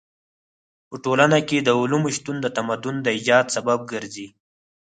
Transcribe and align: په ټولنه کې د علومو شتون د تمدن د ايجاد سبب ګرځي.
په 0.89 0.95
ټولنه 1.03 1.37
کې 1.47 1.57
د 1.61 1.69
علومو 1.79 2.09
شتون 2.17 2.37
د 2.41 2.47
تمدن 2.57 2.95
د 3.01 3.07
ايجاد 3.15 3.45
سبب 3.55 3.79
ګرځي. 3.91 4.27